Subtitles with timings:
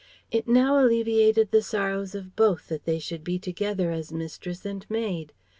[0.31, 4.83] It now alleviated the sorrows of both that they should be together as mistress and
[4.89, 5.31] maid.